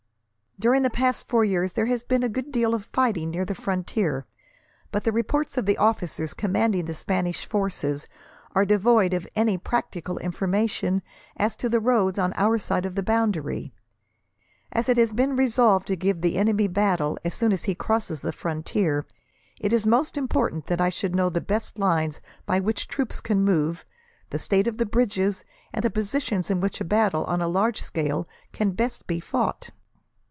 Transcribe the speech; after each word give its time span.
"During 0.59 0.83
the 0.83 0.91
past 0.91 1.27
four 1.27 1.43
years, 1.43 1.73
there 1.73 1.87
has 1.87 2.03
been 2.03 2.21
a 2.21 2.29
good 2.29 2.51
deal 2.51 2.75
of 2.75 2.85
fighting 2.93 3.31
near 3.31 3.45
the 3.45 3.55
frontier, 3.55 4.27
but 4.91 5.03
the 5.03 5.11
reports 5.11 5.57
of 5.57 5.65
the 5.65 5.79
officers 5.79 6.35
commanding 6.35 6.85
the 6.85 6.93
Spanish 6.93 7.47
forces 7.47 8.03
there 8.03 8.61
are 8.61 8.65
devoid 8.65 9.15
of 9.15 9.27
any 9.35 9.57
practical 9.57 10.19
information 10.19 11.01
as 11.35 11.55
to 11.55 11.67
the 11.67 11.79
roads 11.79 12.19
on 12.19 12.31
our 12.35 12.59
side 12.59 12.85
of 12.85 12.93
the 12.93 13.01
boundary. 13.01 13.73
As 14.71 14.87
it 14.87 14.97
has 14.97 15.11
been 15.11 15.35
resolved 15.35 15.87
to 15.87 15.95
give 15.95 16.21
the 16.21 16.37
enemy 16.37 16.67
battle, 16.67 17.17
as 17.25 17.33
soon 17.33 17.51
as 17.51 17.63
he 17.63 17.73
crosses 17.73 18.21
the 18.21 18.31
frontier, 18.31 19.07
it 19.59 19.73
is 19.73 19.87
most 19.87 20.15
important 20.15 20.67
that 20.67 20.81
I 20.81 20.89
should 20.89 21.15
know 21.15 21.29
the 21.31 21.41
best 21.41 21.79
lines 21.79 22.21
by 22.45 22.59
which 22.59 22.87
troops 22.87 23.19
can 23.19 23.41
move, 23.41 23.83
the 24.29 24.37
state 24.37 24.67
of 24.67 24.77
the 24.77 24.85
bridges, 24.85 25.43
and 25.73 25.81
the 25.83 25.89
positions 25.89 26.51
in 26.51 26.59
which 26.61 26.79
a 26.79 26.85
battle 26.85 27.23
on 27.23 27.41
a 27.41 27.47
large 27.47 27.81
scale 27.81 28.27
can 28.51 28.73
best 28.73 29.07
be 29.07 29.19
fought. 29.19 29.71